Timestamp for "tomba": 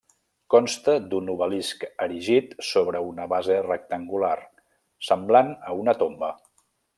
6.05-6.33